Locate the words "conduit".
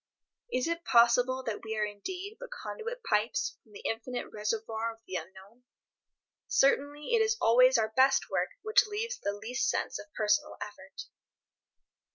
2.49-3.03